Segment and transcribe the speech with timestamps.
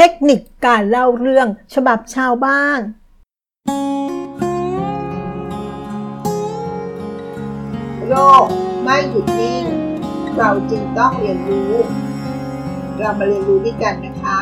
[0.00, 2.80] เทคนิคการเล่าเรื่องฉบับชาวบ้าน
[8.08, 8.14] โล
[8.44, 8.46] ก
[8.82, 9.64] ไม่หยุดนิ่ง
[10.36, 11.72] เราจึงต้องเรียนรู้
[12.98, 14.38] เรามาเรียนรู้ด้วยกันนะคะ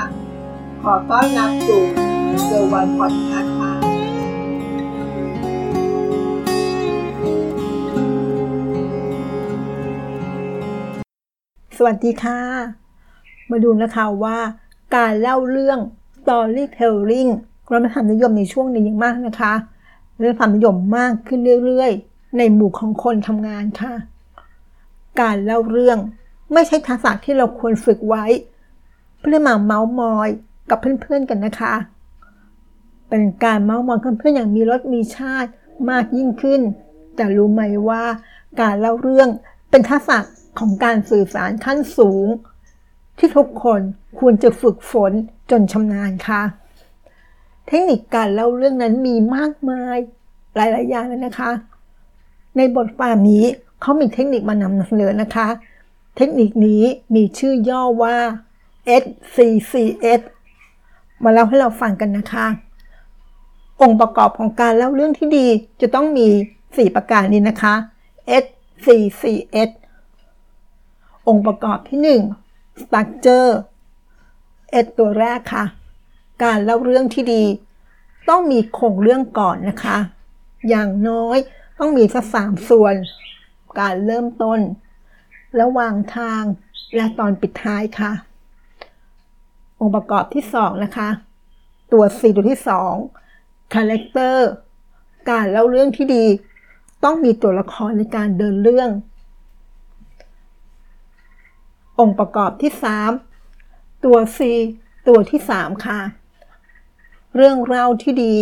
[0.83, 1.83] ขอต้อนรับสู่
[2.45, 3.73] เซอร์วันพอดคาส์ค่ะ
[11.77, 12.41] สวัสดีค่ะ
[13.51, 14.39] มาดูนะคะว่า
[14.95, 15.79] การเล่าเรื่อง
[16.17, 17.31] storytelling
[17.65, 19.55] กำลังความนิยมในช่วงนี้ยังมากนะคะ
[20.19, 23.95] เรื่องความนิยมมากขึ้นเรื่อยๆ ในหมู่ของคนทำงานค่ะ
[25.21, 25.99] การเล่าเรื่อง
[26.53, 28.25] ไม่ใช่ทักษะที่เราควรฝึกไว้
[29.21, 30.29] เพื่อมาเมาส์มอย
[30.71, 31.75] กับเพื่อนๆกันนะคะ
[33.09, 35.51] เป็นการเมาส์มอยกับเพื่อนอย่างมีรสมีชาติ
[35.91, 36.61] มากยิ่งขึ้น
[37.17, 38.05] แต่รู้ไหมว่า
[38.61, 39.29] การเล่าเรื่อง
[39.71, 40.19] เป็นทักษะ
[40.59, 42.27] ของการสื่อสารขั้นสูง
[43.19, 43.81] ที่ทุกคน
[44.19, 45.13] ควรจะฝึกฝน
[45.51, 46.43] จนชำนาญค่ะ
[47.67, 49.97] เทคนิคการเล่าเรื่องนั้นมีมากมาย
[50.57, 51.51] หลายๆอย่างเลยนะคะ
[52.57, 53.45] ในบทความนี้
[53.81, 55.49] เขามีเทคนิคมานำเสนอนะคะ
[56.17, 56.83] เทคนิคนี้
[57.15, 58.17] มีชื่อย่อว่า
[59.03, 60.21] SCCS
[61.25, 62.47] มาเล่าให้เราฟังกันนะคะ
[63.83, 65.47] องค์ประกอบของการเล่าเรื่องที่ดี
[65.81, 66.29] จะต้องมี
[66.65, 67.75] 4 ประการนี้นะคะ
[68.43, 69.71] SCCS
[71.29, 72.46] องค์ประกอบที่ 1
[72.83, 73.51] structure
[74.85, 75.65] S ตัวแรกค่ะ
[76.45, 77.45] การเล่าเรื่องที่ดี
[78.29, 79.99] ต้องมีโครงเรื่องก่อนนะคะ
[80.69, 81.39] อย่างน้อย
[81.79, 82.95] ต้องมีสักสามส่วน
[83.81, 84.61] การเริ่มต้น
[85.61, 86.43] ระหว่างทาง
[86.97, 88.13] และตอนปิดท้ายค่ะ
[89.81, 91.09] องค์ประกอบที่2นะคะ
[91.93, 92.61] ตัว C ตัวที่
[93.15, 94.37] 2 character
[95.31, 96.25] การเล่าเรื่องที่ดี
[97.05, 98.91] ต้องมีตัวละครในการเดินเรื่อง
[101.99, 102.73] องค์ประกอบที่
[103.39, 104.39] 3 ตัว C
[105.09, 106.01] ตัวที่ 3 ค่ะ
[107.37, 108.35] เรื่องเล่าที่ดี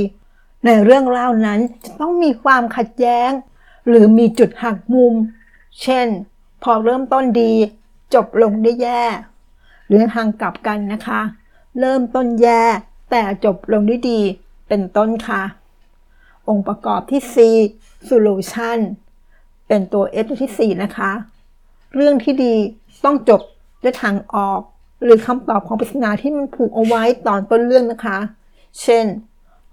[0.67, 3.31] ในเรื่องเล่านั้นจะต้องมีความขัดแย้ง
[3.89, 5.15] หรือมีจุดหักมุม
[5.83, 6.09] เช่น
[6.63, 7.53] พอเริ่มต้นดี
[8.15, 9.03] จบลงได้แย่
[9.87, 11.21] หรือทางกลับกันนะคะ
[11.81, 12.63] เริ่มต้นแย่
[13.11, 14.21] แต่จบลงได้ดี
[14.69, 15.43] เป็นต้นค่ะ
[16.49, 17.37] องค์ประกอบที่ C
[18.09, 18.79] solution
[19.69, 21.13] เป็นตัว S ที่ 4 นะคะ
[21.95, 22.55] เรื่องที่ดี
[23.05, 23.41] ต้องจบ
[23.83, 24.61] ด้วยทางออก
[25.05, 28.19] หรือคำตอบของปริศนาที่มันผูกเอาไว้ตอนต้นเรื่องนะคะ
[28.81, 29.05] เช่น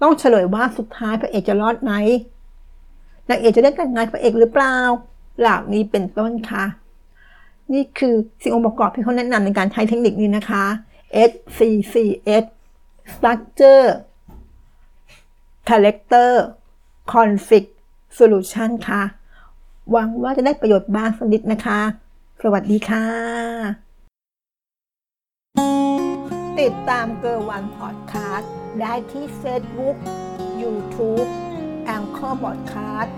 [0.01, 1.91] ต้องเฉลยว่าสุดท้ายพระเอกจะรอดไหม
[3.29, 4.75] นางเอกจะได้แต่งงานพระเอกหรือเปล่า
[5.39, 6.65] เหล่านี้เป็นต้นค่ะ
[7.73, 10.65] นี่คือสิ่งองค์ประกอบที่เขาแนะนำในการใช้เทคนิคนี้นะคะ
[11.29, 11.59] S C
[11.91, 11.95] C
[12.43, 12.45] S
[13.13, 13.85] structure
[15.67, 16.31] character
[17.13, 17.69] conflict
[18.17, 19.01] solution ค่ะ
[19.91, 21.79] หวังว่าจะได้ประโยชน์บ้างสักนิดนะคะ
[22.45, 23.07] สวัสดีค่ะ
[26.59, 29.97] ติดตามเกอร์วันพอดคาสต์ได้ที่เฟซบุ๊ก
[30.61, 31.23] ยูทูบ
[31.85, 33.15] แองเกอร์บอดคาสต์